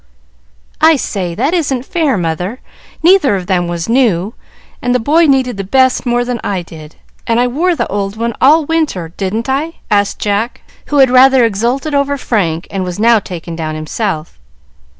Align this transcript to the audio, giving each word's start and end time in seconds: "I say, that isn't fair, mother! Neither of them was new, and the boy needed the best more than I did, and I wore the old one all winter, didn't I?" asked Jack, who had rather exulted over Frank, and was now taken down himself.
"I 0.81 0.95
say, 0.95 1.35
that 1.35 1.53
isn't 1.53 1.85
fair, 1.85 2.17
mother! 2.17 2.59
Neither 3.03 3.35
of 3.35 3.45
them 3.45 3.67
was 3.67 3.87
new, 3.87 4.33
and 4.81 4.95
the 4.95 4.99
boy 4.99 5.25
needed 5.27 5.57
the 5.57 5.63
best 5.63 6.07
more 6.07 6.25
than 6.25 6.39
I 6.43 6.63
did, 6.63 6.95
and 7.27 7.39
I 7.39 7.45
wore 7.45 7.75
the 7.75 7.85
old 7.85 8.15
one 8.15 8.33
all 8.41 8.65
winter, 8.65 9.13
didn't 9.15 9.47
I?" 9.47 9.73
asked 9.91 10.17
Jack, 10.17 10.61
who 10.87 10.97
had 10.97 11.11
rather 11.11 11.45
exulted 11.45 11.93
over 11.93 12.17
Frank, 12.17 12.65
and 12.71 12.83
was 12.83 12.97
now 12.99 13.19
taken 13.19 13.55
down 13.55 13.75
himself. 13.75 14.39